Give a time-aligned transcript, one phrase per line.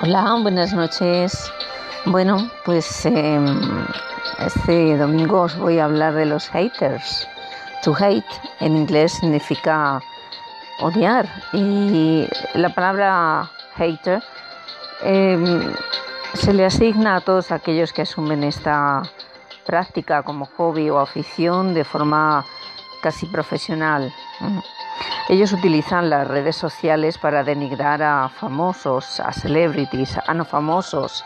[0.00, 1.52] Hola, buenas noches.
[2.04, 3.84] Bueno, pues em,
[4.38, 7.26] este domingo os voy a hablar de los haters.
[7.82, 8.24] To hate
[8.60, 10.00] en inglés significa
[10.78, 14.22] odiar y la palabra hater
[15.02, 15.74] em,
[16.34, 19.02] se le asigna a todos aquellos que asumen esta
[19.66, 22.44] práctica como hobby o afición de forma
[23.02, 24.14] casi profesional.
[25.28, 31.22] Ellos utilizan las redes sociales para denigrar a famosos, a celebrities, a no famosos.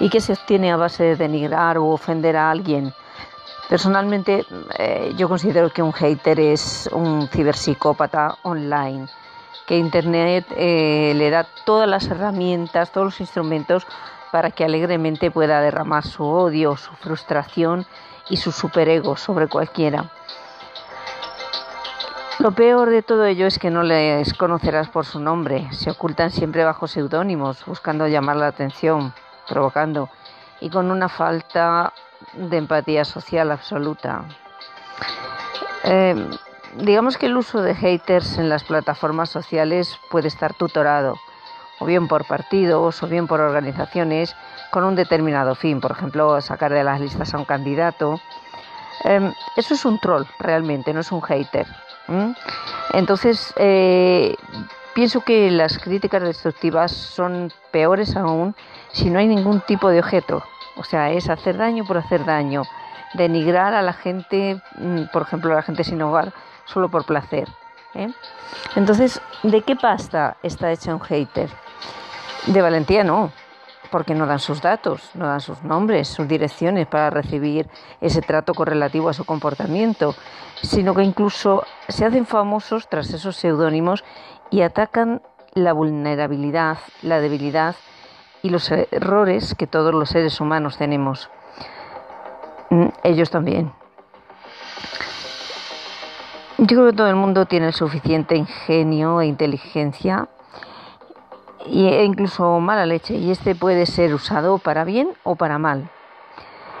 [0.00, 2.94] ¿Y qué se obtiene a base de denigrar o ofender a alguien?
[3.68, 4.46] Personalmente,
[4.78, 9.06] eh, yo considero que un hater es un ciberpsicópata online,
[9.66, 13.86] que Internet eh, le da todas las herramientas, todos los instrumentos
[14.32, 17.84] para que alegremente pueda derramar su odio, su frustración
[18.30, 20.10] y su superego sobre cualquiera.
[22.46, 26.30] Lo peor de todo ello es que no les conocerás por su nombre, se ocultan
[26.30, 29.12] siempre bajo seudónimos, buscando llamar la atención,
[29.48, 30.10] provocando,
[30.60, 31.92] y con una falta
[32.34, 34.26] de empatía social absoluta.
[35.82, 36.14] Eh,
[36.76, 41.16] digamos que el uso de haters en las plataformas sociales puede estar tutorado,
[41.80, 44.36] o bien por partidos, o bien por organizaciones,
[44.70, 48.20] con un determinado fin, por ejemplo, sacar de las listas a un candidato.
[49.02, 51.66] Eh, eso es un troll, realmente, no es un hater.
[52.92, 54.36] Entonces, eh,
[54.94, 58.54] pienso que las críticas destructivas son peores aún
[58.92, 60.42] si no hay ningún tipo de objeto.
[60.76, 62.62] O sea, es hacer daño por hacer daño,
[63.14, 66.32] denigrar a la gente, mm, por ejemplo, a la gente sin hogar,
[66.66, 67.48] solo por placer.
[67.94, 68.08] ¿eh?
[68.74, 71.50] Entonces, ¿de qué pasta está hecha un hater?
[72.46, 73.32] De valentía no,
[73.90, 77.68] porque no dan sus datos, no dan sus nombres, sus direcciones para recibir
[78.00, 80.14] ese trato correlativo a su comportamiento,
[80.62, 84.04] sino que incluso se hacen famosos tras esos seudónimos
[84.50, 85.22] y atacan
[85.54, 87.76] la vulnerabilidad, la debilidad
[88.42, 91.30] y los errores que todos los seres humanos tenemos.
[92.70, 93.72] Mm, ellos también.
[96.58, 100.28] Yo creo que todo el mundo tiene el suficiente ingenio e inteligencia
[101.70, 105.90] e incluso mala leche y este puede ser usado para bien o para mal.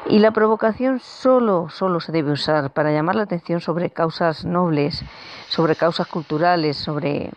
[0.08, 5.04] Y la provocación solo, solo se debe usar para llamar la atención sobre causas nobles,
[5.48, 7.32] sobre causas culturales, sobre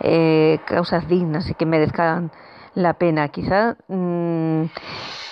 [0.00, 2.30] eh, causas dignas y que merezcan
[2.74, 3.28] la pena.
[3.28, 4.64] Quizá mm,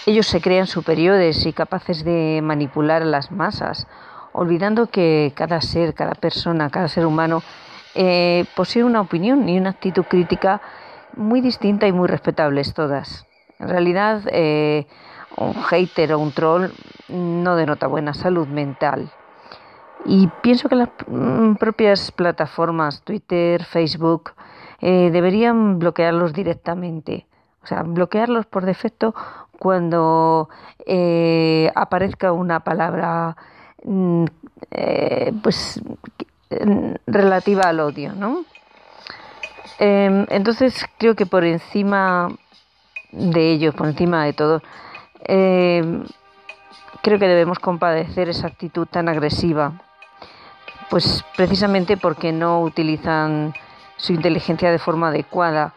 [0.06, 3.86] ellos se crean superiores y capaces de manipular a las masas,
[4.32, 7.42] olvidando que cada ser, cada persona, cada ser humano
[7.94, 10.62] eh, posee una opinión y una actitud crítica
[11.16, 13.26] muy distinta y muy respetables todas.
[13.58, 14.86] En realidad, eh,
[15.36, 16.70] un hater o un troll
[17.08, 19.10] no denota buena salud mental.
[20.06, 24.32] Y pienso que las mm, propias plataformas, Twitter, Facebook,
[24.80, 27.26] eh, deberían bloquearlos directamente.
[27.62, 29.14] O sea, bloquearlos por defecto
[29.58, 30.48] cuando
[30.86, 33.36] eh, aparezca una palabra
[33.84, 34.24] mm,
[35.42, 35.82] pues
[37.06, 38.44] relativa al odio, ¿no?
[39.82, 42.28] Em, entonces creo que por encima
[43.12, 44.62] de ello, por encima de todo,
[45.24, 46.04] em,
[47.02, 49.72] creo que debemos compadecer esa actitud tan agresiva,
[50.90, 53.54] pues precisamente porque no utilizan
[53.96, 55.72] su inteligencia de forma adecuada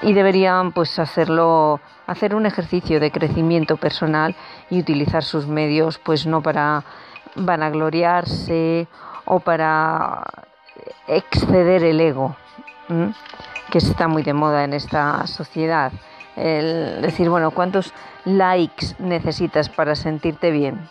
[0.00, 4.34] y deberían pues hacerlo hacer un ejercicio de crecimiento personal
[4.70, 6.82] y utilizar sus medios pues no para
[7.34, 8.88] vanagloriarse
[9.26, 10.45] o para
[11.06, 12.36] exceder el ego,
[13.70, 15.92] que está muy de moda en esta sociedad.
[16.36, 17.92] Decir, bueno, ¿cuántos
[18.24, 20.88] likes necesitas para sentirte bien?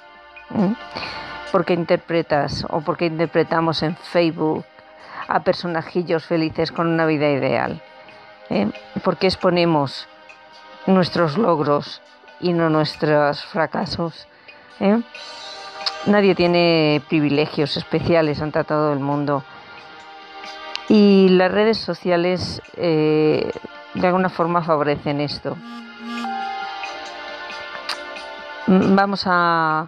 [1.51, 4.65] Porque interpretas o porque interpretamos en Facebook
[5.27, 7.81] a personajillos felices con una vida ideal?
[8.49, 8.69] ¿Eh?
[9.03, 10.07] Porque exponemos
[10.85, 12.01] nuestros logros
[12.39, 14.27] y no nuestros fracasos?
[14.79, 15.01] ¿Eh?
[16.05, 19.43] Nadie tiene privilegios especiales ante todo el mundo
[20.89, 23.51] y las redes sociales eh,
[23.93, 25.55] de alguna forma favorecen esto.
[28.67, 29.87] Vamos a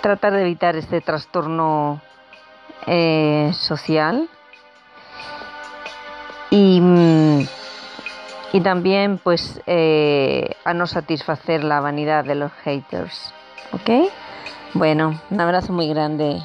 [0.00, 2.00] tratar de evitar este trastorno
[2.86, 4.28] eh, social
[6.50, 6.80] y,
[8.52, 13.34] y, también pues eh, a no satisfacer la vanidad de los haters.
[13.72, 14.10] ¿Ok?
[14.74, 16.40] Bueno, un abrazo muy grande.